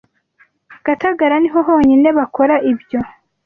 [0.85, 2.99] Gatagara niho honyine bakora ibyo